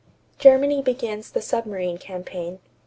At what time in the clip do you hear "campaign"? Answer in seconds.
1.99-2.57